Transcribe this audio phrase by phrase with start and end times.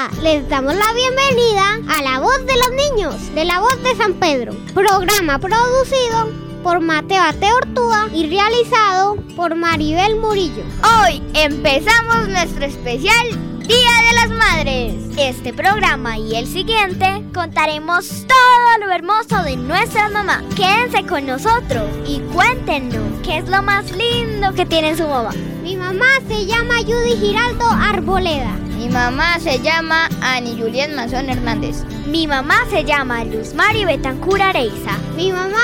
[0.00, 3.94] Hola, les damos la bienvenida a La Voz de los Niños, de La Voz de
[3.96, 6.30] San Pedro, programa producido
[6.62, 10.62] por Mateo Ate Ortúa y realizado por Maribel Murillo.
[11.02, 13.28] Hoy empezamos nuestro especial
[13.58, 14.94] Día de las Madres.
[15.18, 20.42] Este programa y el siguiente contaremos todo lo hermoso de nuestra mamá.
[20.56, 25.32] Quédense con nosotros y cuéntenos qué es lo más lindo que tiene su mamá.
[25.62, 28.69] Mi mamá se llama Judy Giraldo Arboleda.
[28.80, 31.84] Mi mamá se llama Ani Juliet Mazón Hernández.
[32.06, 34.96] Mi mamá se llama Luz Mari Betancur Areiza.
[35.16, 35.58] Mi mamá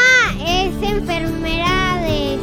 [0.47, 2.39] es enfermera de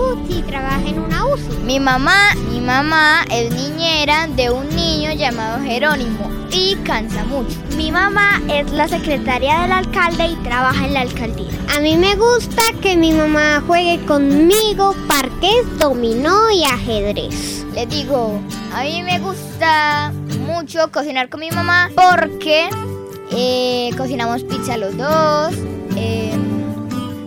[0.00, 1.58] salud trabaja en una UCI.
[1.64, 7.56] Mi mamá, mi mamá es niñera de un niño llamado Jerónimo y cansa mucho.
[7.76, 11.52] Mi mamá es la secretaria del alcalde y trabaja en la alcaldía.
[11.76, 17.64] A mí me gusta que mi mamá juegue conmigo parques, dominó y ajedrez.
[17.74, 18.40] Le digo,
[18.74, 20.12] a mí me gusta
[20.46, 22.68] mucho cocinar con mi mamá porque
[23.30, 25.54] eh, cocinamos pizza los dos,
[25.96, 26.36] eh,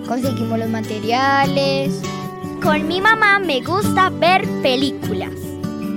[0.07, 2.01] conseguimos los materiales.
[2.63, 5.33] Con mi mamá me gusta ver películas,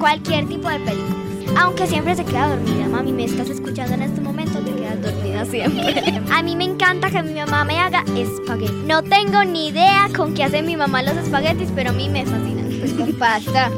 [0.00, 1.16] cualquier tipo de película.
[1.62, 5.44] Aunque siempre se queda dormida, mami, me estás escuchando en este momento, te quedas dormida
[5.44, 6.20] siempre.
[6.32, 8.72] A mí me encanta que mi mamá me haga espagueti.
[8.84, 12.26] No tengo ni idea con qué hace mi mamá los espaguetis, pero a mí me
[12.26, 12.66] fascinan.
[12.80, 13.70] Pues con pasta.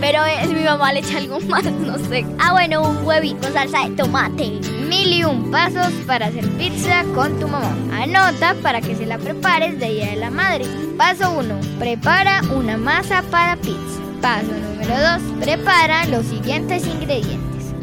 [0.00, 2.26] Pero es mi mamá le echa algo más, no sé.
[2.38, 4.60] Ah, bueno, un huevito, salsa de tomate.
[5.02, 7.74] Mil y un pasos para hacer pizza con tu mamá.
[7.92, 10.64] Anota para que se la prepares de Día de la Madre.
[10.96, 11.60] Paso 1.
[11.80, 13.98] Prepara una masa para pizza.
[14.20, 15.40] Paso número 2.
[15.40, 17.74] Prepara los siguientes ingredientes.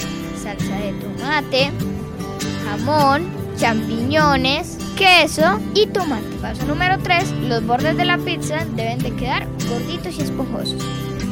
[0.41, 1.71] Salsa de tomate,
[2.63, 6.37] jamón, champiñones, queso y tomate.
[6.41, 7.31] Paso número 3.
[7.49, 10.81] Los bordes de la pizza deben de quedar gorditos y esponjosos.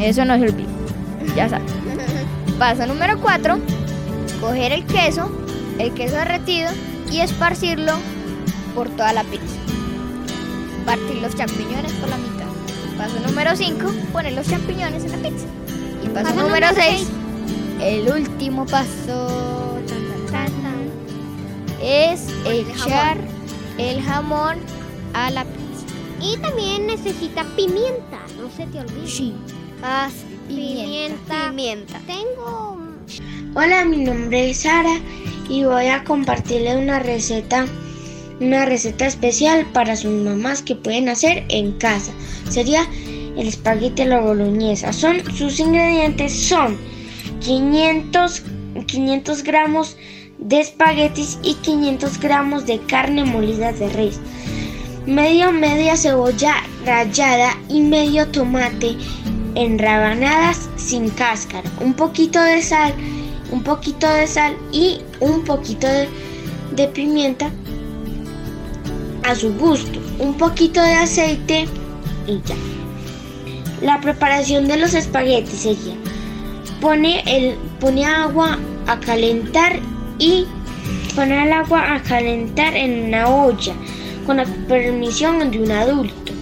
[0.02, 0.68] Eso no se olvide.
[1.34, 1.72] Ya sabes.
[2.60, 3.58] Paso número 4.
[4.42, 5.32] Coger el queso,
[5.80, 6.70] el queso derretido
[7.12, 7.94] y esparcirlo
[8.76, 9.56] por toda la pizza.
[10.86, 12.48] Partir los champiñones por la mitad.
[12.98, 15.46] Paso número 5, poner los champiñones en la pizza.
[16.04, 17.08] Y paso, Paso número número 6,
[17.82, 20.92] el último paso tan, tan, tan, tan,
[21.82, 23.18] es el echar
[23.78, 24.58] el jamón
[25.14, 25.58] a la pizza.
[26.20, 29.08] Y también necesita pimienta, no se te olvide.
[29.08, 29.36] Sí,
[30.48, 31.50] pimienta.
[31.50, 32.00] Pimienta.
[32.08, 32.78] Tengo
[33.56, 35.00] Hola, mi nombre es Sara
[35.50, 37.66] y voy a compartirles una receta,
[38.40, 42.12] una receta especial para sus mamás que pueden hacer en casa.
[42.50, 42.88] Sería
[43.38, 44.94] el espagueti a la boloñesa.
[44.94, 46.78] Son sus ingredientes son
[47.42, 48.44] 500
[48.86, 49.98] 500 gramos
[50.38, 54.20] de espaguetis y 500 gramos de carne molida de res.
[55.06, 58.98] Medio media cebolla rallada y medio tomate
[59.56, 61.70] en rabanadas sin cáscara.
[61.82, 62.94] Un poquito de sal,
[63.52, 66.08] un poquito de sal y un poquito de,
[66.76, 67.50] de pimienta
[69.24, 70.00] a su gusto.
[70.20, 71.68] Un poquito de aceite
[72.28, 72.56] y ya.
[73.82, 75.96] La preparación de los espaguetis sería
[76.82, 79.80] pone el pone agua a calentar
[80.20, 80.46] y
[81.16, 83.74] pone el agua a calentar en una olla
[84.26, 86.34] con la permisión de un adulto.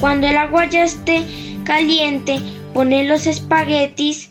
[0.00, 1.24] Cuando el agua ya esté
[1.64, 2.40] caliente,
[2.74, 4.30] pone los espaguetis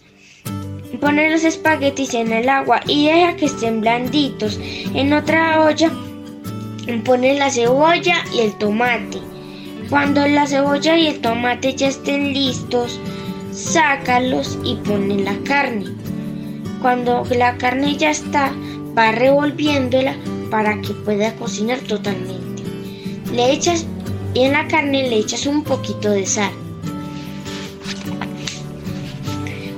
[1.00, 4.60] pone los espaguetis en el agua y deja que estén blanditos.
[4.94, 5.92] En otra olla
[7.04, 9.20] pone la cebolla y el tomate.
[9.90, 13.00] Cuando la cebolla y el tomate ya estén listos,
[13.52, 15.86] sácalos y pone la carne.
[16.82, 18.54] Cuando la carne ya está,
[18.98, 20.16] va revolviéndola
[20.50, 22.64] para que pueda cocinar totalmente.
[23.34, 23.86] Le echas
[24.34, 26.52] y en la carne le echas un poquito de sal.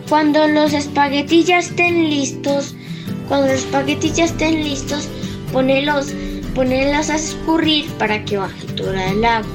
[0.09, 2.73] Cuando los espaguetis ya estén listos,
[3.27, 3.67] cuando los
[4.15, 5.07] ya estén listos,
[5.53, 6.07] ponelos,
[6.55, 9.51] ponelos a escurrir para que baje toda el agua.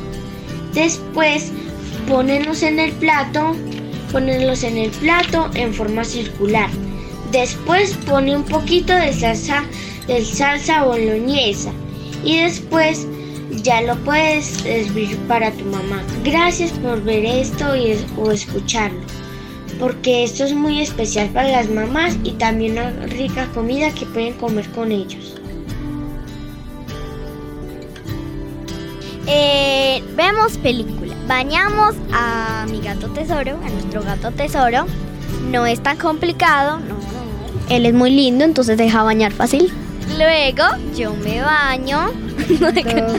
[0.72, 1.50] Después,
[2.08, 3.56] ponerlos en el plato,
[4.12, 6.70] ponerlos en el plato en forma circular.
[7.32, 9.64] Después pone un poquito de salsa,
[10.06, 11.72] de salsa boloñesa
[12.24, 13.08] y después
[13.62, 16.02] ya lo puedes servir para tu mamá.
[16.24, 19.00] Gracias por ver esto y, o escucharlo,
[19.78, 24.34] porque esto es muy especial para las mamás y también una rica comida que pueden
[24.34, 25.34] comer con ellos.
[29.26, 31.14] Eh, vemos película.
[31.26, 34.86] Bañamos a mi gato tesoro, a nuestro gato tesoro.
[35.50, 37.04] No es tan complicado, no, no.
[37.68, 39.72] Él es muy lindo, entonces deja bañar fácil.
[40.18, 42.10] Luego yo me baño.
[42.60, 43.14] Luego,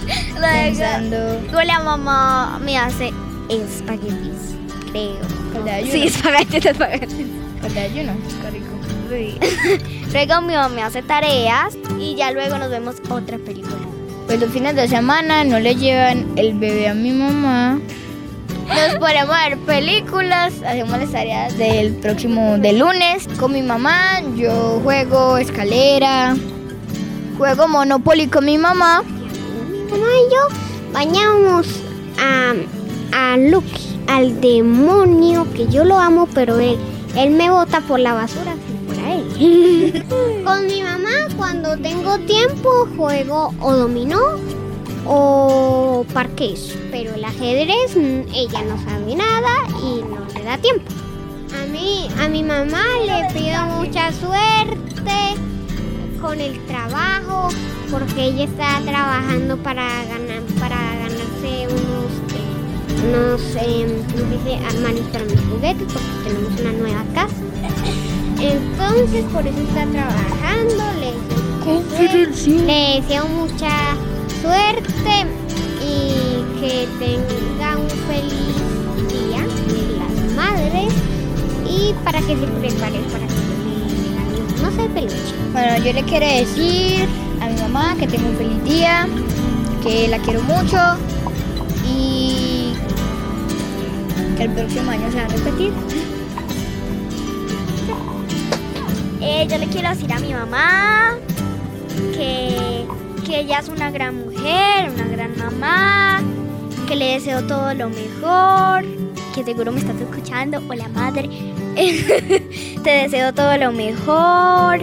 [1.09, 3.11] luego la mamá me hace
[3.49, 4.55] espaguetis,
[4.91, 5.34] creo.
[5.55, 5.91] Con de ayuno.
[5.91, 7.27] Sí, espaguetis, espaguetis.
[7.61, 8.13] Con de ayuno,
[8.51, 8.75] rico.
[9.09, 9.37] Sí.
[10.13, 13.75] Luego mi mamá me hace tareas y ya luego nos vemos otra película.
[14.25, 17.79] Pues los fines de semana no le llevan el bebé a mi mamá.
[18.67, 24.21] Nos ponemos a ver películas, hacemos las tareas del próximo, del lunes con mi mamá.
[24.35, 26.35] Yo juego escalera,
[27.37, 29.03] juego Monopoly con mi mamá.
[29.03, 31.67] Mi mamá y yo bañamos
[32.17, 32.53] a,
[33.11, 36.77] a Lucky, al demonio, que yo lo amo, pero él,
[37.17, 38.53] él me bota por la basura.
[38.53, 40.03] así fuera él.
[40.45, 44.19] Con mi mamá, cuando tengo tiempo, juego o dominó
[45.05, 46.77] o parqués.
[46.91, 50.91] Pero el ajedrez, mm, ella no sabe nada y no le da tiempo.
[51.61, 54.85] A mí, a mi mamá le pido mucha suerte
[56.19, 57.49] con el trabajo,
[57.91, 61.94] porque ella está trabajando para ganar, para ganarse unos,
[63.07, 65.11] unos, eh, ¿cómo se dice?
[65.11, 67.35] para mis juguetes, porque tenemos una nueva casa.
[68.39, 70.83] Entonces, por eso está trabajando.
[70.99, 71.13] Le
[71.71, 73.95] deseo, le deseo mucha
[74.41, 75.25] suerte
[75.81, 78.55] y que tenga un feliz
[79.09, 80.93] día de las madres
[81.67, 85.35] y para que se prepare para que le no sé, peluche.
[85.51, 87.07] Bueno, yo le quiero decir
[87.41, 89.07] a mi mamá que tengo un feliz día,
[89.83, 90.77] que la quiero mucho
[91.87, 92.54] y
[94.35, 95.73] que el próximo año se va a repetir.
[99.21, 101.17] Eh, yo le quiero decir a mi mamá
[102.13, 102.85] que,
[103.25, 106.21] que ella es una gran mujer, una gran mamá,
[106.87, 108.83] que le deseo todo lo mejor,
[109.33, 110.61] que seguro me estás escuchando.
[110.69, 111.29] Hola madre,
[112.83, 114.79] te deseo todo lo mejor,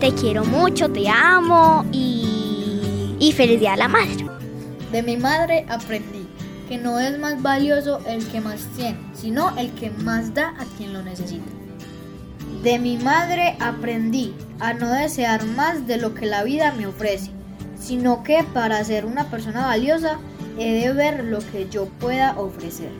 [0.00, 4.26] te quiero mucho, te amo y, y feliz día a la madre.
[4.90, 6.21] De mi madre aprendí
[6.68, 10.64] que no es más valioso el que más tiene, sino el que más da a
[10.76, 11.44] quien lo necesita.
[12.62, 17.30] De mi madre aprendí a no desear más de lo que la vida me ofrece,
[17.78, 20.18] sino que para ser una persona valiosa
[20.58, 22.90] he de ver lo que yo pueda ofrecer.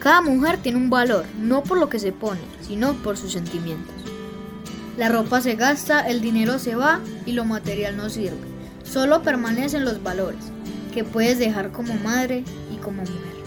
[0.00, 3.94] Cada mujer tiene un valor, no por lo que se pone, sino por sus sentimientos.
[4.96, 8.36] La ropa se gasta, el dinero se va y lo material no sirve.
[8.84, 10.52] Solo permanecen los valores
[10.92, 13.38] que puedes dejar como madre y como mujer.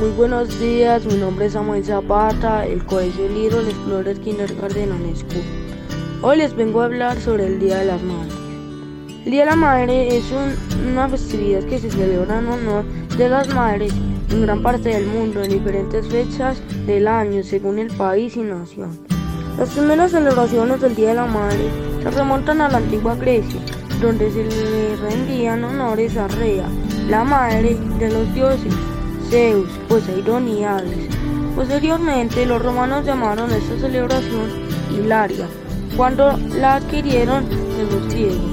[0.00, 5.42] Muy buenos días, mi nombre es Samuel Zapata, el colegio Little Explorer Kindergarten and School.
[6.22, 8.34] Hoy les vengo a hablar sobre el Día de las Madres.
[9.24, 12.84] El Día de la Madre es un- una festividad que se celebra en honor
[13.16, 13.92] de las madres
[14.30, 18.98] en gran parte del mundo en diferentes fechas del año según el país y nación.
[19.58, 21.68] Las primeras celebraciones del Día de la Madre
[22.02, 23.60] se remontan a la antigua Grecia,
[24.02, 26.66] donde se le rendían honores a Rea,
[27.08, 28.74] la madre de los dioses,
[29.30, 31.08] Zeus, Poseidón y Hades.
[31.54, 34.50] Posteriormente, los romanos llamaron a esta celebración
[34.90, 35.46] Hilaria,
[35.96, 38.52] cuando la adquirieron de los griegos.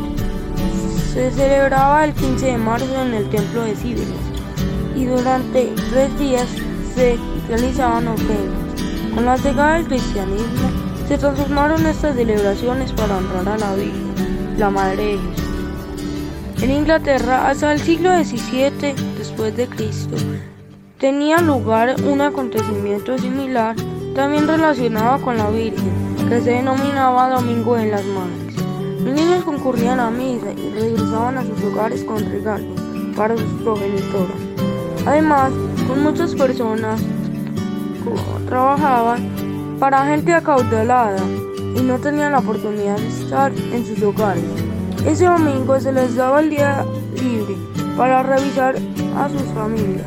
[1.13, 4.07] Se celebraba el 15 de marzo en el templo de Cibeles
[4.95, 6.47] y durante tres días
[6.93, 7.17] se
[7.47, 8.83] realizaban ofrendas.
[9.15, 10.69] Con la llegada del cristianismo
[11.07, 15.38] se transformaron estas celebraciones para honrar a la Virgen, la Madre de Jesús.
[16.61, 20.17] En Inglaterra, hasta el siglo XVII después de Cristo,
[20.97, 23.77] tenía lugar un acontecimiento similar,
[24.13, 25.89] también relacionado con la Virgen,
[26.27, 28.55] que se denominaba Domingo de las Madres.
[29.01, 32.77] Los niños concurrían a misa y regresaban a sus hogares con regalos
[33.15, 34.37] para sus progenitoras.
[35.05, 35.53] Además,
[35.87, 37.01] con muchas personas
[38.47, 41.21] trabajaban para gente acaudalada
[41.73, 44.68] y no tenían la oportunidad de estar en sus hogares.
[45.05, 47.55] Ese domingo se les daba el día libre
[47.95, 48.75] para revisar
[49.17, 50.05] a sus familias.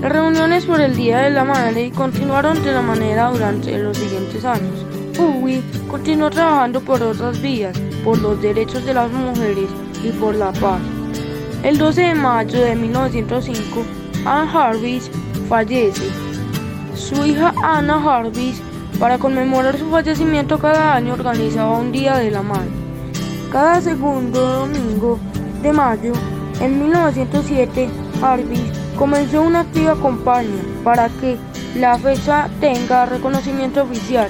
[0.00, 4.44] Las reuniones por el Día de la Madre continuaron de la manera durante los siguientes
[4.44, 4.86] años.
[5.18, 9.68] Bowie continuó trabajando por otras vías, por los derechos de las mujeres
[10.02, 10.80] y por la paz.
[11.62, 13.84] El 12 de mayo de 1905,
[14.24, 15.10] Anne Jarvis
[15.48, 16.10] fallece.
[16.94, 18.62] Su hija Anna Jarvis,
[18.98, 22.75] para conmemorar su fallecimiento cada año, organizaba un Día de la Madre.
[23.56, 25.18] Cada segundo domingo
[25.62, 26.12] de mayo,
[26.60, 27.88] en 1907,
[28.20, 28.60] Jarvis
[28.98, 31.38] comenzó una activa campaña para que
[31.74, 34.28] la fecha tenga reconocimiento oficial,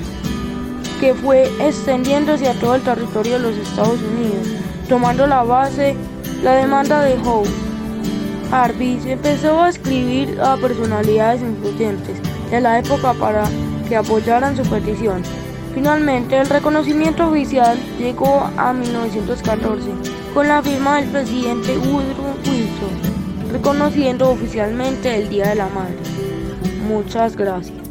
[1.00, 4.46] que fue extendiéndose a todo el territorio de los Estados Unidos,
[4.88, 5.96] tomando la base
[6.44, 7.48] la demanda de Howe.
[8.52, 12.16] Jarvis empezó a escribir a personalidades influyentes
[12.48, 13.42] de la época para
[13.88, 15.24] que apoyaran su petición.
[15.76, 19.90] Finalmente, el reconocimiento oficial llegó a 1914
[20.32, 25.98] con la firma del presidente Woodrow Wilson, reconociendo oficialmente el Día de la Madre.
[26.88, 27.85] Muchas gracias.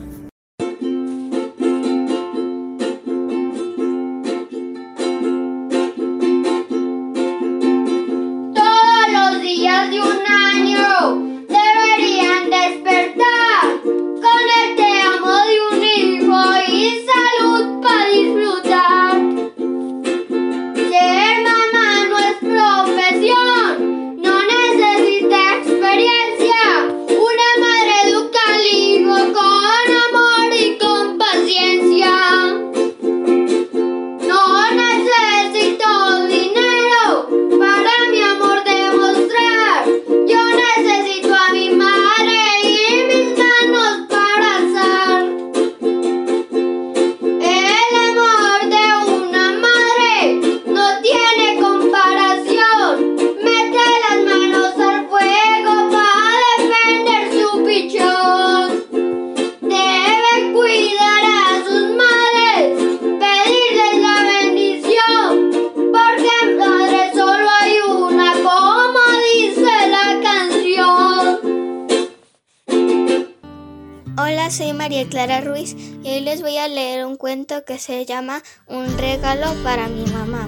[77.44, 80.48] Que se llama Un regalo para mi mamá.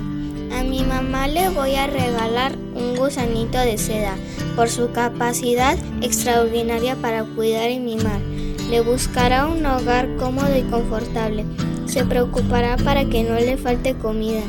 [0.58, 4.16] A mi mamá le voy a regalar un gusanito de seda
[4.56, 8.22] por su capacidad extraordinaria para cuidar y mimar.
[8.70, 11.46] Le buscará un hogar cómodo y confortable.
[11.88, 14.44] Se preocupará para que no le falte comida.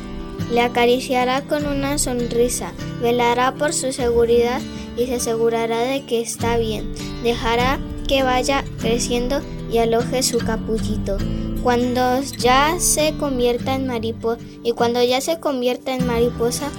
[0.53, 2.73] Le acariciará con una sonrisa.
[3.03, 4.61] Velará por su seguridad
[4.97, 6.95] y se asegurará de que está bien.
[7.25, 9.41] Dejará que vaya creciendo
[9.73, 11.19] y aloje su capullito.
[11.63, 16.71] Cuando ya se convierta en mariposa y cuando ya se convierta en mariposa,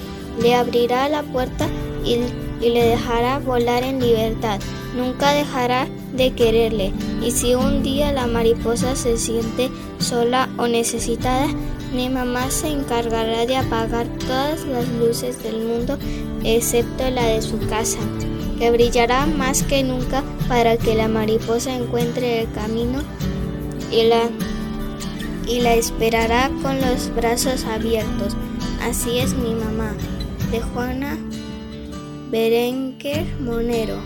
[0.41, 1.67] le abrirá la puerta
[2.05, 2.19] y,
[2.65, 4.59] y le dejará volar en libertad.
[4.95, 6.93] Nunca dejará de quererle.
[7.21, 9.69] Y si un día la mariposa se siente
[9.99, 11.47] sola o necesitada,
[11.93, 15.97] mi mamá se encargará de apagar todas las luces del mundo
[16.43, 17.97] excepto la de su casa
[18.59, 22.99] que brillará más que nunca para que la mariposa encuentre el camino
[23.89, 24.29] y la,
[25.49, 28.37] y la esperará con los brazos abiertos.
[28.81, 29.93] Así es mi mamá,
[30.51, 31.17] de Juana
[32.29, 33.97] Berenquer Monero.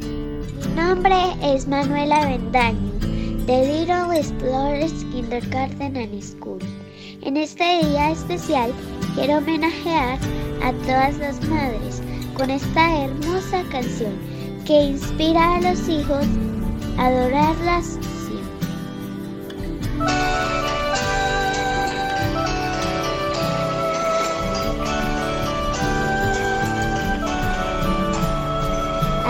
[0.00, 2.92] Mi nombre es Manuela Bendaño,
[3.46, 6.58] de Little Explorers Kindergarten and School.
[7.22, 8.72] En este día especial
[9.14, 10.18] quiero homenajear
[10.62, 12.02] a todas las madres
[12.34, 14.12] con esta hermosa canción
[14.66, 16.26] que inspira a los hijos
[16.98, 17.98] a adorarlas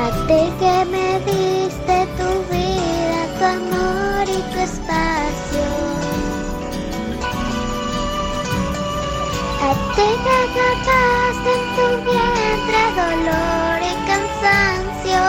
[0.08, 5.66] A ti que me diste tu vida, tu amor y tu espacio.
[9.68, 15.24] A ti que trataste en tu vientre dolor y cansancio.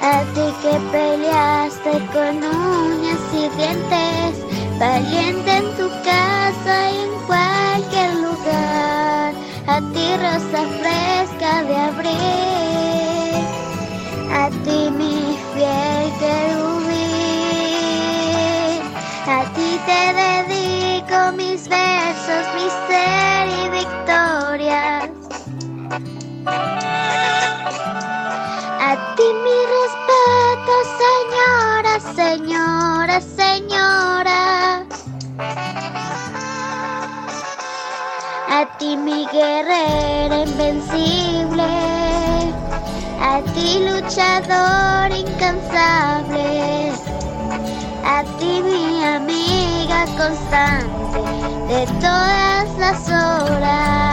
[0.00, 4.32] A ti que peleaste con uñas y dientes,
[4.78, 9.47] valiente en tu casa y en cualquier lugar.
[9.68, 13.34] A ti rosa fresca de abril,
[14.32, 15.16] a ti mi
[15.52, 17.20] fiel querubín,
[19.28, 25.10] a ti te dedico mis versos, mi ser y victorias.
[28.88, 29.97] A ti mi respeto,
[39.08, 41.74] mi guerrera invencible,
[43.30, 46.92] a ti luchador incansable,
[48.04, 51.20] a ti mi amiga constante
[51.70, 54.08] de todas las horas.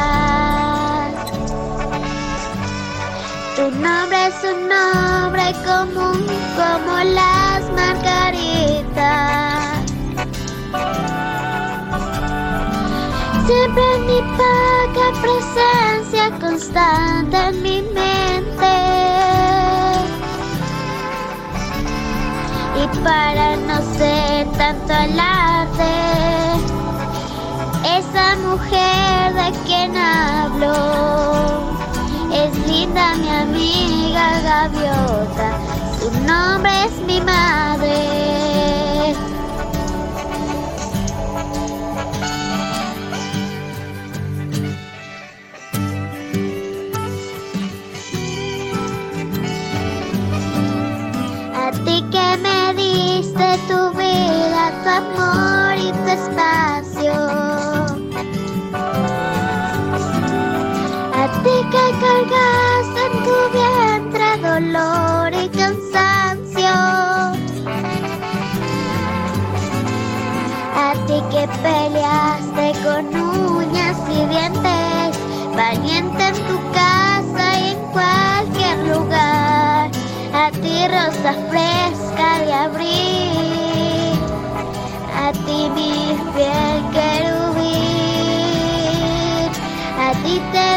[3.58, 6.20] Tu nombre es un nombre común
[6.56, 9.55] como las margaritas.
[13.46, 18.76] Siempre mi poca presencia constante en mi mente.
[22.82, 25.96] Y para no ser tanto alarde,
[28.00, 30.74] esa mujer de quien hablo
[32.34, 35.60] es linda mi amiga gaviota,
[36.00, 38.25] su nombre es mi madre.
[62.02, 66.76] Cargaste en tu vientre dolor y cansancio.
[70.76, 75.12] A ti que peleaste con uñas y dientes,
[75.56, 79.90] valiente en tu casa y en cualquier lugar.
[80.34, 84.20] A ti rosa fresca de abril,
[85.26, 85.94] a ti mi
[86.34, 87.96] fiel querubín,
[89.98, 90.75] a ti te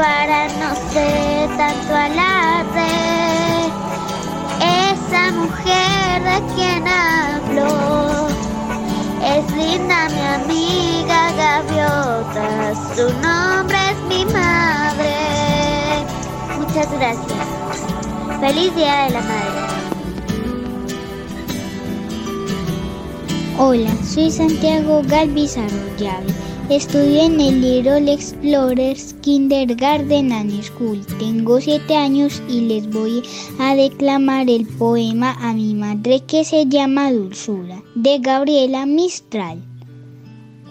[0.00, 2.88] para no ser tanto alarde,
[4.88, 8.28] esa mujer de quien hablo
[9.22, 15.16] es linda mi amiga gaviota, su nombre es mi madre.
[16.58, 17.46] Muchas gracias.
[18.40, 19.60] Feliz Día de la Madre.
[23.58, 26.49] Hola, soy Santiago Galvis Arroyave.
[26.70, 31.04] Estudio en el Little Explorers Kindergarten and School.
[31.18, 33.24] Tengo 7 años y les voy
[33.58, 39.60] a declamar el poema a mi madre que se llama Dulzura, de Gabriela Mistral.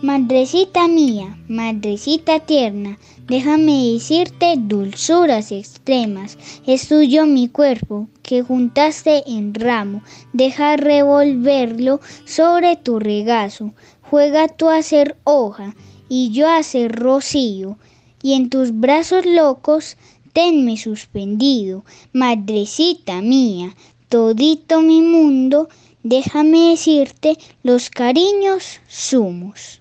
[0.02, 6.38] Madrecita mía, madrecita tierna, déjame decirte dulzuras extremas.
[6.66, 10.02] Es tuyo mi cuerpo, que juntaste en ramo.
[10.32, 13.74] Deja revolverlo sobre tu regazo.
[14.10, 15.76] Juega tú a ser hoja
[16.08, 17.78] y yo a ser rocío.
[18.24, 19.98] Y en tus brazos locos
[20.34, 21.86] tenme suspendido.
[22.12, 23.76] Madrecita mía,
[24.10, 25.70] todito mi mundo,
[26.02, 29.80] déjame decirte los cariños sumos.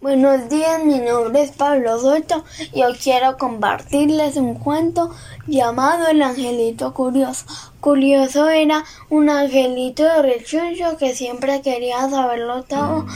[0.00, 5.10] Buenos días, mi nombre es Pablo Soto y hoy quiero compartirles un cuento
[5.46, 7.44] llamado El Angelito Curioso.
[7.86, 13.06] Curioso era un angelito de rechoncho que siempre quería saberlo todo,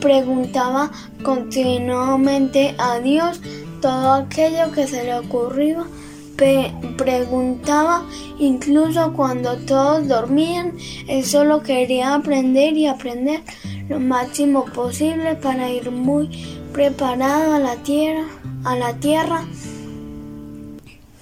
[0.00, 0.92] preguntaba
[1.24, 3.40] continuamente a Dios
[3.82, 5.84] todo aquello que se le ocurría.
[6.96, 8.06] preguntaba
[8.38, 10.76] incluso cuando todos dormían,
[11.08, 13.42] él solo quería aprender y aprender
[13.88, 16.28] lo máximo posible para ir muy
[16.72, 18.26] preparado a la tierra,
[18.62, 19.44] a la tierra.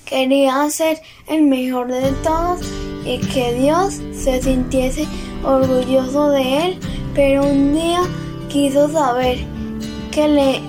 [0.05, 5.06] Quería ser el mejor de todos y que Dios se sintiese
[5.44, 6.78] orgulloso de él,
[7.14, 8.00] pero un día
[8.48, 9.38] quiso saber
[10.11, 10.62] que le,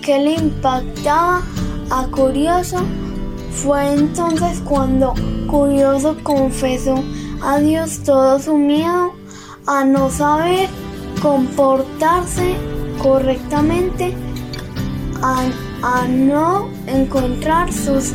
[0.00, 1.42] que le impactaba
[1.90, 2.78] a Curioso.
[3.50, 5.14] Fue entonces cuando
[5.46, 7.02] Curioso confesó
[7.42, 9.12] a Dios todo su miedo
[9.66, 10.68] a no saber
[11.20, 12.54] comportarse
[13.00, 14.14] correctamente,
[15.22, 18.12] a, no encontrar sus,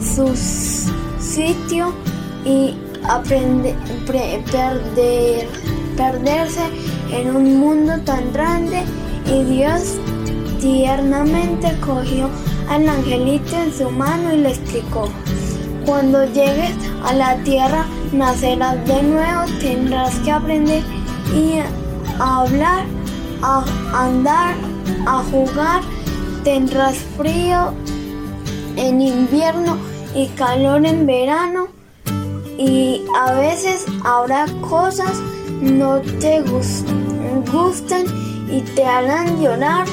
[0.00, 1.92] sus sitio
[2.44, 2.74] y
[3.08, 3.74] aprender,
[4.06, 5.48] perder,
[5.96, 6.62] perderse
[7.10, 8.82] en un mundo tan grande
[9.26, 9.96] y Dios
[10.60, 12.28] tiernamente cogió
[12.68, 15.08] al angelito en su mano y le explicó,
[15.84, 20.82] cuando llegues a la tierra nacerás de nuevo, tendrás que aprender
[21.34, 21.58] y
[22.18, 22.84] a hablar,
[23.42, 24.54] a andar,
[25.06, 25.82] a jugar.
[26.44, 27.72] Tendrás frío
[28.76, 29.76] en invierno
[30.14, 31.68] y calor en verano.
[32.64, 35.20] Y a veces habrá cosas
[35.60, 36.42] no te
[37.52, 38.04] gustan
[38.48, 39.86] y te harán llorar.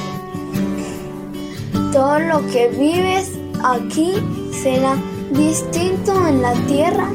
[1.92, 3.32] Todo lo que vives
[3.64, 4.12] aquí
[4.52, 4.94] será
[5.32, 7.08] distinto en la tierra.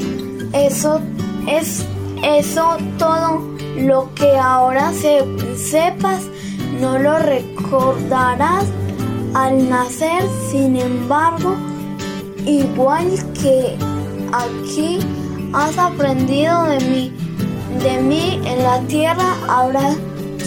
[0.52, 1.00] Eso
[1.48, 1.86] es
[2.22, 3.42] eso todo
[3.78, 4.92] lo que ahora
[5.56, 6.24] sepas
[6.82, 8.66] no lo recordarás
[9.34, 11.56] al nacer, sin embargo,
[12.46, 13.08] igual
[13.42, 13.78] que
[14.34, 15.00] aquí
[15.54, 17.14] has aprendido de mí,
[17.82, 19.96] de mí en la tierra habrá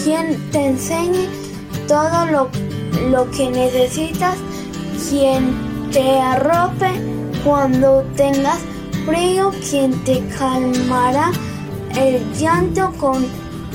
[0.03, 1.27] quien te enseñe
[1.87, 2.49] todo lo,
[3.09, 4.37] lo que necesitas,
[5.09, 6.91] quien te arrope
[7.43, 8.59] cuando tengas
[9.05, 11.31] frío, quien te calmará
[11.95, 13.25] el llanto con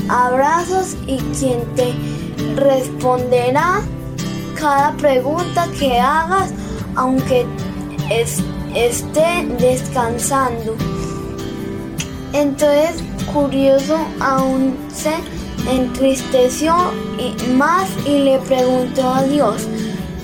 [0.09, 1.95] abrazos y quien te
[2.55, 3.81] responderá
[4.59, 6.53] cada pregunta que hagas
[6.97, 7.47] aunque
[8.75, 10.77] esté descansando.
[12.35, 15.15] Entonces, curioso aún se
[15.71, 16.75] entristeció
[17.55, 19.69] más y le preguntó a Dios,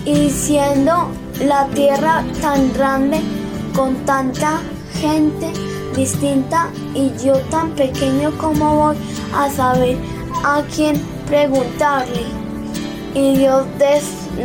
[0.05, 1.09] y siendo
[1.41, 3.21] la tierra tan grande
[3.75, 4.61] con tanta
[5.01, 5.53] gente,
[5.95, 8.97] distinta y yo tan pequeño como voy
[9.35, 9.97] a saber
[10.45, 12.25] a quién preguntarle.
[13.15, 13.67] Y Dios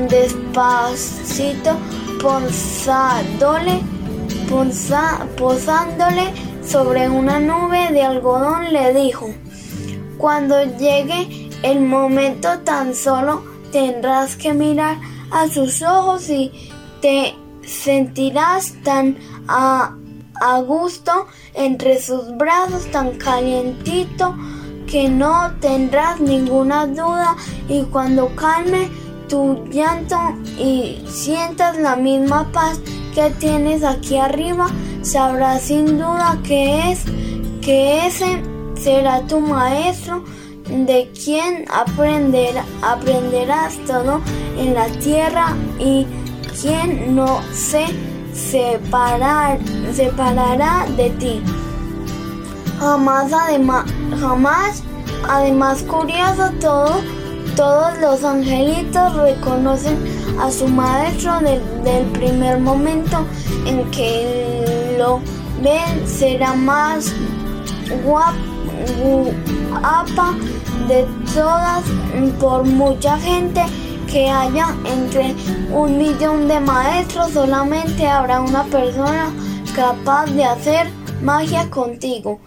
[0.10, 1.72] despacito
[2.22, 3.82] posándole,
[5.38, 6.32] posándole
[6.68, 9.30] sobre una nube de algodón le dijo,
[10.18, 14.98] cuando llegue el momento tan solo tendrás que mirar
[15.32, 16.52] a sus ojos y
[17.02, 19.96] te sentirás tan a
[20.42, 24.36] a gusto entre sus brazos tan calientito
[24.88, 27.36] que no tendrás ninguna duda.
[27.68, 28.90] Y cuando calme
[29.28, 30.18] tu llanto
[30.58, 32.80] y sientas la misma paz
[33.16, 34.68] que tienes aquí arriba,
[35.02, 37.06] sabrás sin duda que es
[37.62, 38.44] que ese
[38.76, 40.26] será tu maestro
[40.68, 44.20] de quien aprender, aprenderás todo
[44.58, 46.06] en la tierra y
[46.62, 47.86] quien no se
[48.34, 49.60] separar,
[49.94, 51.42] separará de ti.
[52.80, 53.86] Jamás, además,
[54.20, 54.84] jamás,
[55.30, 57.02] además curioso todo,
[57.56, 59.98] todos los angelitos reconocen
[60.40, 63.26] a su maestro desde el primer momento
[63.66, 65.20] en que lo
[65.62, 66.08] ven.
[66.08, 67.14] Será más
[68.04, 68.36] guapa
[70.88, 71.84] de todas
[72.40, 73.62] por mucha gente
[74.12, 75.36] que haya entre
[75.72, 79.34] un millón de maestros, solamente habrá una persona
[79.76, 80.88] capaz de hacer
[81.22, 82.40] magia contigo.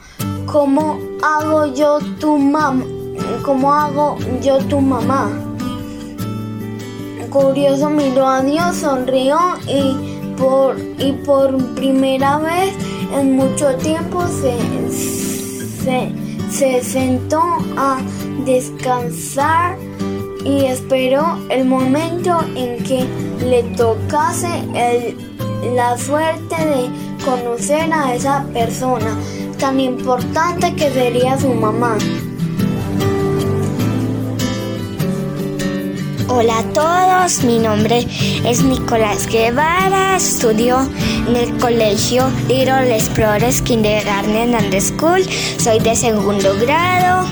[0.47, 2.98] ¿Cómo hago yo tu mamá?
[3.43, 5.31] ¿Cómo hago yo tu mamá?
[7.31, 12.75] Curioso miró a Dios, sonrió y por, y por primera vez
[13.15, 14.57] en mucho tiempo se,
[16.51, 17.43] se sentó
[17.77, 17.99] a
[18.45, 19.77] descansar
[20.45, 23.07] y esperó el momento en que
[23.45, 24.49] le tocase
[25.75, 26.91] la suerte de
[27.25, 29.17] conocer a esa persona
[29.59, 31.99] tan importante que sería su mamá.
[36.31, 38.07] Hola a todos, mi nombre
[38.45, 40.79] es Nicolás Guevara, estudio
[41.27, 45.23] en el colegio Little Explorers Kindergarten and School,
[45.59, 47.27] soy de segundo grado.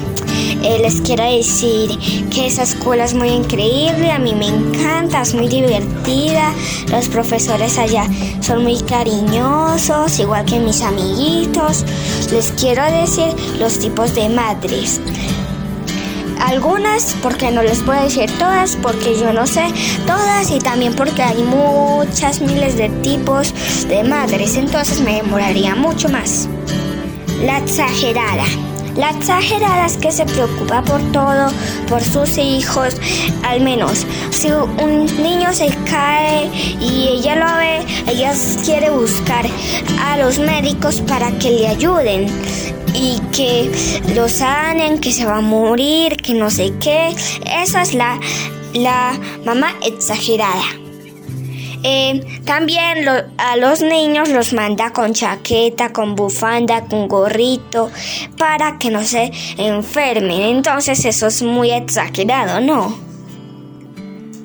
[0.63, 1.91] Eh, les quiero decir
[2.31, 6.55] que esa escuela es muy increíble, a mí me encanta, es muy divertida,
[6.91, 8.09] los profesores allá
[8.41, 11.85] son muy cariñosos, igual que mis amiguitos.
[12.33, 13.29] Les quiero decir
[13.61, 15.01] los tipos de madres
[16.47, 19.67] algunas, porque no les puedo decir todas, porque yo no sé
[20.07, 23.53] todas y también porque hay muchas miles de tipos
[23.89, 26.49] de madres, entonces me demoraría mucho más.
[27.43, 28.45] La exagerada.
[28.97, 31.49] La exagerada es que se preocupa por todo,
[31.89, 32.97] por sus hijos,
[33.43, 34.07] al menos.
[34.31, 38.33] Si un niño se cae y ella lo ve, ella
[38.65, 39.45] quiere buscar
[40.01, 42.27] a los médicos para que le ayuden
[42.95, 43.71] y que
[44.15, 47.15] lo sanen, que se va a morir, que no sé qué.
[47.63, 48.19] Esa es la,
[48.73, 50.86] la mamá exagerada.
[51.89, 57.93] Eh, también a los niños los manda con chaqueta, con bufanda, con gorrito,
[58.37, 60.57] para que no se enfermen.
[60.57, 62.99] Entonces eso es muy exagerado, ¿no?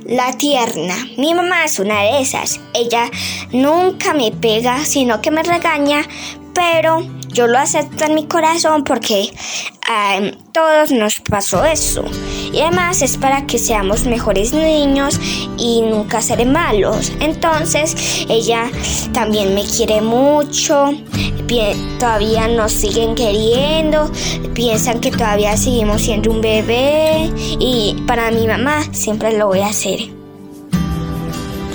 [0.05, 0.95] La tierna.
[1.17, 2.59] Mi mamá es una de esas.
[2.75, 3.09] Ella
[3.51, 6.03] nunca me pega, sino que me regaña,
[6.53, 9.31] pero yo lo acepto en mi corazón porque
[9.87, 10.19] a
[10.51, 12.03] todos nos pasó eso.
[12.53, 15.19] Y además es para que seamos mejores niños
[15.57, 17.11] y nunca ser malos.
[17.19, 18.69] Entonces ella
[19.13, 20.91] también me quiere mucho.
[21.99, 24.09] Todavía nos siguen queriendo.
[24.53, 27.29] Piensan que todavía seguimos siendo un bebé.
[27.59, 30.20] Y para mi mamá siempre lo voy a hacer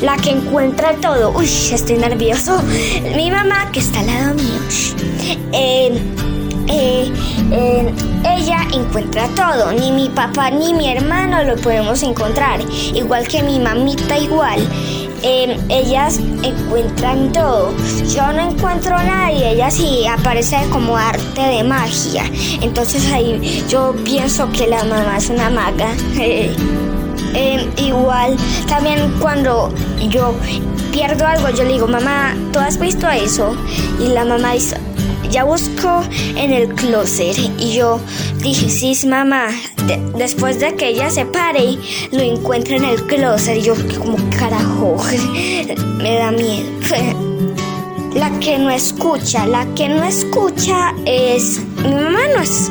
[0.00, 1.32] la que encuentra todo.
[1.36, 2.60] Uy, estoy nervioso.
[3.14, 4.60] Mi mamá que está al lado mío.
[5.52, 5.98] Eh,
[6.68, 7.12] eh,
[7.52, 9.72] eh, ella encuentra todo.
[9.72, 12.60] Ni mi papá ni mi hermano lo podemos encontrar.
[12.94, 14.60] Igual que mi mamita igual.
[15.22, 17.74] ellas encuentran todo.
[18.14, 22.24] Yo no encuentro nada y ella sí aparece como arte de magia.
[22.60, 25.88] Entonces ahí yo pienso que la mamá es una maga.
[27.78, 28.36] igual
[28.68, 29.72] también cuando
[30.08, 30.34] yo
[30.92, 33.54] pierdo algo, yo le digo, mamá, ¿tú has visto eso?
[34.00, 34.76] Y la mamá dice,
[35.30, 36.02] ya busco
[36.36, 37.36] en el closet.
[37.58, 38.00] Y yo
[38.38, 39.48] dije, sí, mamá.
[40.16, 41.78] después de que ella se pare,
[42.12, 43.58] lo encuentra en el closet.
[43.58, 44.96] Y yo, como carajo,
[45.98, 46.68] me da miedo.
[48.14, 51.60] La que no escucha, la que no escucha es.
[51.84, 52.70] Mi mamá no es,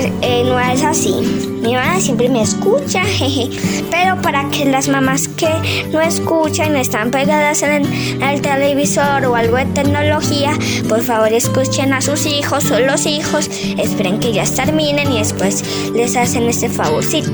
[0.00, 1.14] eh, no es así.
[1.62, 3.50] Mi mamá siempre me escucha, jeje.
[3.90, 5.48] Pero para que las mamás que
[5.90, 7.86] no escuchan, están pegadas en
[8.22, 10.52] el televisor o algo de tecnología,
[10.88, 15.64] por favor escuchen a sus hijos o los hijos, esperen que ya terminen y después
[15.94, 17.30] les hacen este favorcito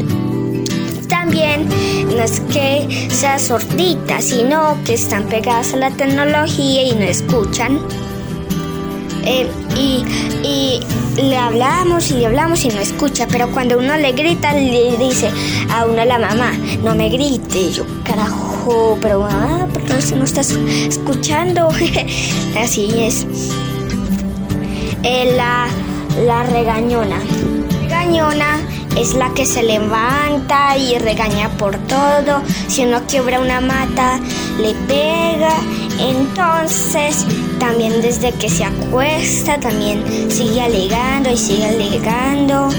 [1.09, 1.69] también
[2.07, 7.81] no es que sea sordita, sino que están pegadas a la tecnología y no escuchan.
[9.77, 10.05] Y,
[10.43, 10.81] y,
[11.17, 15.31] le hablamos y le hablamos y no escucha, pero cuando uno le grita, le dice
[15.71, 21.69] a uno la mamá, no me grite, yo carajo, pero mamá, pero no estás escuchando,
[22.59, 23.27] así es.
[25.03, 25.67] Eh, la,
[26.25, 27.21] la regañona.
[27.83, 28.61] Regañona
[28.97, 32.43] es la que se levanta y regaña por todo.
[32.67, 34.19] Si uno quiebra una mata,
[34.61, 35.55] le pega.
[35.99, 37.27] Entonces,
[37.59, 42.71] también desde que se acuesta, también sigue alegando y sigue alegando.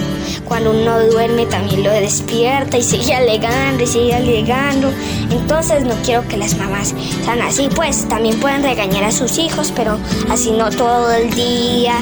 [0.50, 4.92] Cuando uno duerme también lo despierta y sigue alegando y sigue alegando.
[5.32, 9.72] Entonces no quiero que las mamás sean así, pues también pueden regañar a sus hijos,
[9.74, 9.98] pero
[10.30, 11.96] así no todo el día,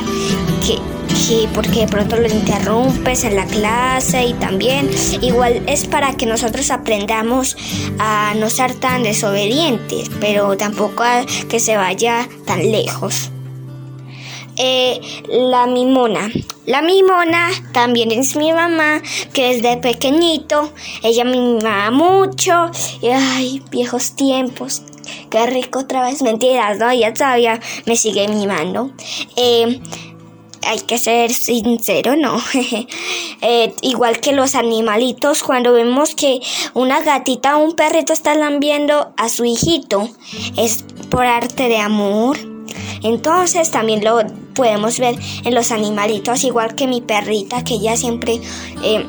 [0.66, 0.76] que,
[1.28, 4.90] que porque de pronto lo interrumpes en la clase y también
[5.22, 7.58] igual es para que nosotros aprendamos
[8.00, 13.30] a no ser tan desobedientes, pero tampoco a que se vaya tan lejos.
[14.58, 16.30] Eh, la mimona.
[16.66, 19.02] La mimona también es mi mamá,
[19.34, 20.72] que desde pequeñito
[21.04, 22.72] ella me mimaba mucho.
[23.02, 24.82] Y ay, viejos tiempos.
[25.30, 26.22] Qué rico otra vez.
[26.22, 26.90] Mentiras, ¿no?
[26.90, 28.92] Ella todavía me sigue mimando.
[29.36, 29.80] Eh,
[30.68, 32.42] hay que ser sincero, ¿no?
[33.42, 36.40] Eh, igual que los animalitos, cuando vemos que
[36.74, 40.10] una gatita o un perrito está lambiendo a su hijito,
[40.58, 42.57] es por arte de amor.
[43.04, 44.20] Entonces también lo
[44.54, 48.42] podemos ver en los animalitos, igual que mi perrita, que ella siempre
[48.84, 49.06] eh,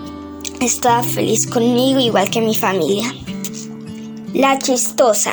[0.60, 3.14] está feliz conmigo, igual que mi familia.
[4.34, 5.32] La chistosa.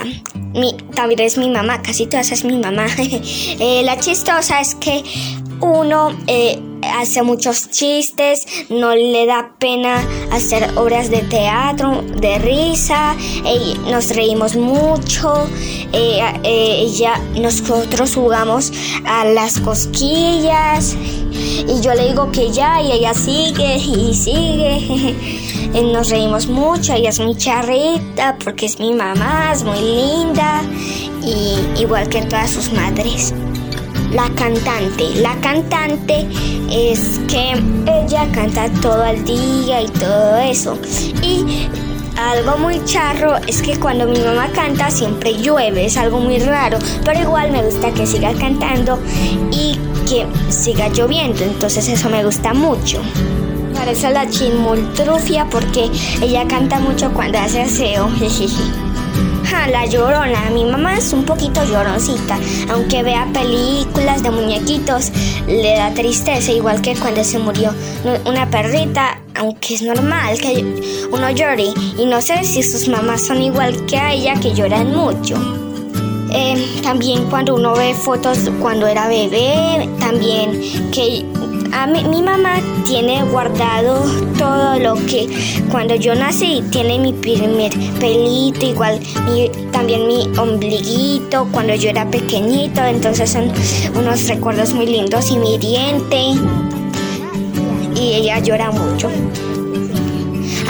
[0.53, 2.85] Mi, también es mi mamá, casi todas es mi mamá.
[3.59, 5.03] Eh, la chistosa es que
[5.61, 13.15] uno eh, hace muchos chistes, no le da pena hacer obras de teatro, de risa,
[13.89, 15.47] nos reímos mucho,
[15.91, 18.71] ella, nosotros jugamos
[19.05, 20.95] a las cosquillas
[21.67, 25.15] y yo le digo que ya y ella sigue y sigue.
[25.91, 30.61] Nos reímos mucho, ella es muy charrita porque es mi mamá, es muy linda
[31.21, 33.33] y igual que todas sus madres
[34.11, 35.15] la cantante.
[35.15, 36.27] La cantante
[36.69, 37.53] es que
[37.87, 40.77] ella canta todo el día y todo eso.
[41.21, 41.67] Y
[42.17, 46.79] algo muy charro es que cuando mi mamá canta siempre llueve, es algo muy raro,
[47.03, 48.99] pero igual me gusta que siga cantando
[49.51, 53.01] y que siga lloviendo, entonces eso me gusta mucho.
[53.73, 55.91] Parece la chinmoltrufia porque
[56.21, 58.09] ella canta mucho cuando hace aseo.
[59.67, 60.49] la llorona.
[60.51, 62.37] Mi mamá es un poquito lloroncita.
[62.71, 65.11] Aunque vea películas de muñequitos,
[65.47, 67.73] le da tristeza, igual que cuando se murió
[68.25, 69.21] una perrita.
[69.35, 70.63] Aunque es normal que
[71.11, 71.73] uno llore.
[71.97, 75.35] Y no sé si sus mamás son igual que a ella, que lloran mucho.
[76.31, 81.25] Eh, también cuando uno ve fotos cuando era bebé, también que
[81.87, 84.03] mi, mamá tiene guardado
[84.37, 85.27] todo lo que
[85.71, 88.99] cuando yo nací tiene mi primer pelito, igual
[89.71, 93.51] también mi ombliguito cuando yo era pequeñito, entonces son
[93.95, 96.17] unos recuerdos muy lindos y mi diente
[97.95, 99.09] y ella llora mucho.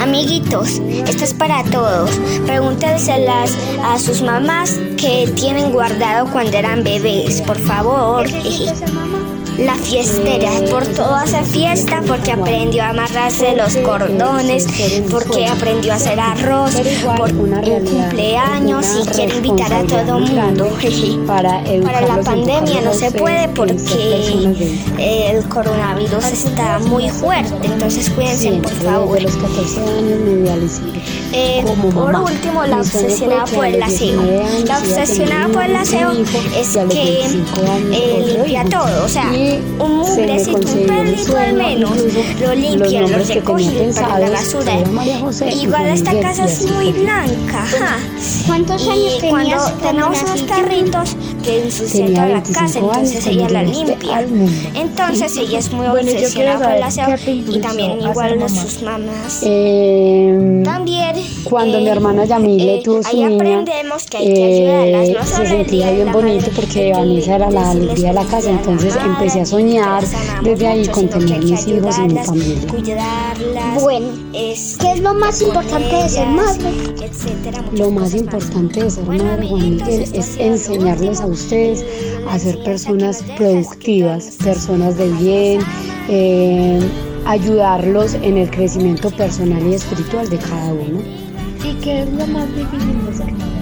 [0.00, 2.10] Amiguitos, esto es para todos.
[2.46, 8.26] Pregúntenselas a sus mamás que tienen guardado cuando eran bebés, por favor.
[9.58, 14.66] La fiestera, por todo hace fiesta, porque aprendió a amarrarse los cordones,
[15.10, 16.74] porque aprendió a hacer arroz,
[17.16, 17.50] por un
[17.84, 20.68] cumpleaños y quiere invitar a todo el mundo.
[21.26, 23.76] Para, la pandemia no se puede porque
[24.98, 29.18] el coronavirus está muy fuerte, entonces cuídense por favor.
[31.32, 34.22] Eh, por último, la obsesionada por el aseo.
[34.66, 37.24] La obsesionada por el aseo es que
[37.92, 39.30] eh, limpia todo, o sea,
[39.78, 41.90] un mugrecito, un pelito al menos,
[42.40, 44.72] lo limpia, lo recoge para la basura.
[45.52, 47.64] Igual esta casa es muy blanca,
[48.46, 53.62] ¿Cuántos años tenías cuando tenemos unos carritos que ensucian toda la casa, entonces ella la
[53.62, 54.26] limpia.
[54.74, 59.42] Entonces ella es muy obsesionada por el aseo y también igual sus mamás.
[59.42, 63.64] Eh, también cuando mi hermana Yamile eh, tuvo su niña,
[64.20, 69.35] eh, se sentía bien bonito porque Vanessa era la alegría de la casa, entonces empecé
[69.40, 70.04] a soñar
[70.42, 72.72] desde ahí con tener mis hijos y mi familia.
[73.80, 76.70] Bueno, ¿qué es lo más importante de ser madre?
[77.72, 81.84] Lo más importante de ser madre, Juan Miguel, es enseñarles a ustedes
[82.28, 85.60] a ser personas productivas, personas de bien,
[86.08, 86.80] eh,
[87.26, 91.00] ayudarlos en el crecimiento personal y espiritual de cada uno.
[91.64, 93.56] ¿Y qué es lo más difícil de ser madre?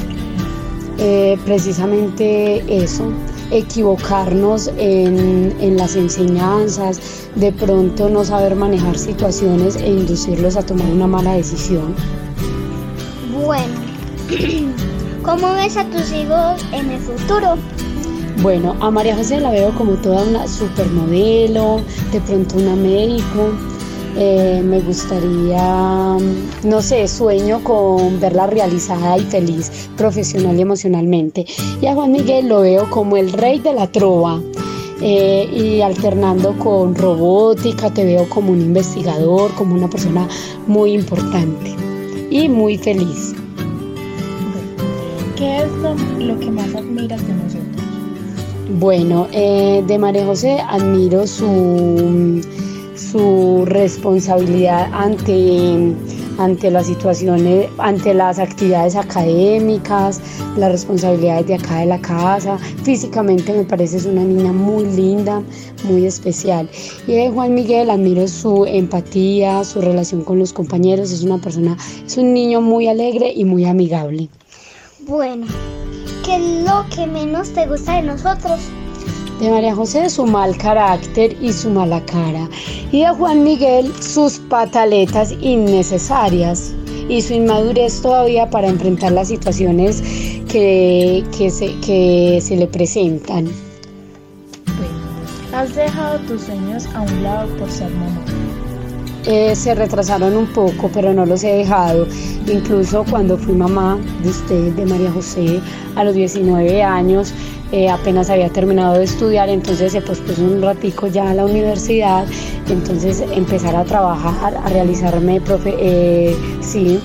[0.99, 3.13] Eh, precisamente eso,
[3.59, 7.01] equivocarnos en, en, las enseñanzas,
[7.37, 11.95] de pronto no saber manejar situaciones e inducirlos a tomar una mala decisión.
[13.45, 13.75] Bueno,
[15.23, 17.57] ¿cómo ves a tus hijos en el futuro?
[18.43, 21.81] Bueno, a María José la veo como toda una supermodelo,
[22.13, 23.53] de pronto una médico,
[24.17, 26.17] eh, me gustaría,
[26.63, 31.47] no sé, sueño con verla realizada y feliz profesional y emocionalmente.
[31.81, 34.41] Y a Juan Miguel lo veo como el rey de la trova.
[35.01, 40.27] eh, y alternando con robótica, te veo como un investigador, como una persona
[40.67, 41.75] muy importante
[42.31, 43.35] y muy feliz.
[45.37, 45.71] ¿Qué es
[46.21, 47.65] lo, que más admiras de nosotros?
[48.79, 52.41] Bueno, eh, de María José admiro su,
[53.15, 55.95] su responsabilidad ante
[56.37, 60.21] ante las situaciones, ante las actividades académicas,
[60.57, 62.59] las responsabilidades de acá de la casa.
[62.83, 65.45] Físicamente me parece es una niña muy linda,
[65.85, 66.69] muy especial.
[67.07, 71.77] Y de Juan Miguel admiro su empatía, su relación con los compañeros, es una persona,
[72.05, 74.29] es un niño muy alegre y muy amigable.
[75.07, 75.47] Bueno,
[76.25, 78.59] ¿qué es lo que menos te gusta de nosotros?
[79.41, 82.49] De María José su mal carácter y su mala cara,
[82.93, 86.73] y de Juan Miguel sus pataletas innecesarias
[87.09, 90.03] y su inmadurez todavía para enfrentar las situaciones
[90.49, 93.49] que, que, se, que se le presentan.
[95.53, 98.25] ¿Has dejado tus sueños a un lado por ser mamá?
[99.27, 102.07] Eh, se retrasaron un poco, pero no los he dejado.
[102.47, 105.61] Incluso cuando fui mamá de usted, de María José,
[105.97, 107.33] a los 19 años,
[107.73, 112.27] eh, apenas había terminado de estudiar, entonces se pospuso un ratico ya a la universidad,
[112.69, 117.01] entonces empezar a trabajar, a realizarme, eh, sí,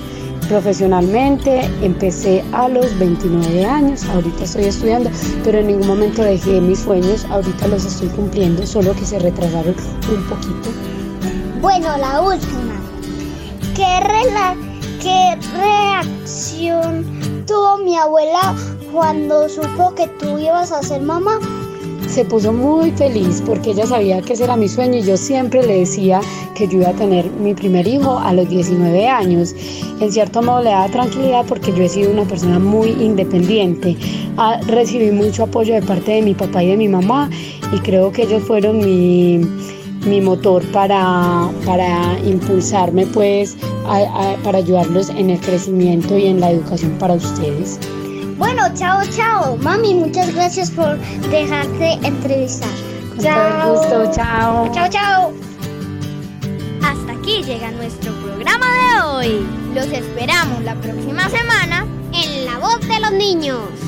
[0.50, 1.62] profesionalmente.
[1.82, 5.10] Empecé a los 29 años, ahorita estoy estudiando,
[5.46, 9.74] pero en ningún momento dejé mis sueños, ahorita los estoy cumpliendo, solo que se retrasaron
[10.14, 10.99] un poquito.
[11.62, 12.80] Bueno, la última.
[13.76, 13.86] ¿Qué,
[15.02, 18.56] ¿Qué reacción tuvo mi abuela
[18.94, 21.38] cuando supo que tú ibas a ser mamá?
[22.08, 25.62] Se puso muy feliz porque ella sabía que ese era mi sueño y yo siempre
[25.62, 26.22] le decía
[26.56, 29.54] que yo iba a tener mi primer hijo a los 19 años.
[30.00, 33.98] En cierto modo le daba tranquilidad porque yo he sido una persona muy independiente.
[34.38, 37.30] Ah, recibí mucho apoyo de parte de mi papá y de mi mamá
[37.74, 39.42] y creo que ellos fueron mi,
[40.06, 43.58] mi motor para, para impulsarme pues
[44.44, 47.80] para ayudarlos en el crecimiento y en la educación para ustedes.
[48.38, 49.58] Bueno, chao, chao.
[49.58, 50.98] Mami, muchas gracias por
[51.30, 52.70] dejarte entrevistar.
[53.10, 53.74] Con chao.
[53.74, 54.72] gusto, chao.
[54.74, 55.34] Chao, chao.
[56.82, 59.48] Hasta aquí llega nuestro programa de hoy.
[59.76, 63.80] Los esperamos la próxima semana en La Voz de los Niños.